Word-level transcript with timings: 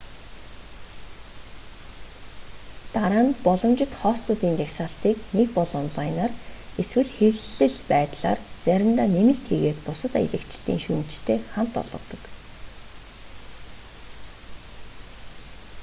дараа 2.95 3.23
нь 3.27 3.37
боломжит 3.45 3.91
хостуудын 4.01 4.53
жагсаалтыг 4.59 5.17
нэг 5.37 5.49
бол 5.57 5.71
онлайнаар 5.81 6.31
эсвэл 6.81 7.09
хэвлэл 7.17 7.75
байдлаар 7.91 8.39
заримдаа 8.65 9.07
нэмэлт 9.15 9.43
хийгээд 9.49 9.79
бусад 9.85 10.13
аялагчдын 10.21 10.77
шүүмжтэй 10.85 11.39
хамт 11.53 11.73
олгодог 11.81 12.21